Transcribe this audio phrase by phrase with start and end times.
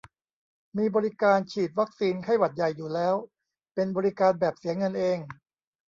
[0.77, 3.15] มีบริการฉีดวัคซีนไข้หวัดใหญ่อยู่แล้ว
[3.73, 5.17] เป็นบริการแบบเสียเงินเอง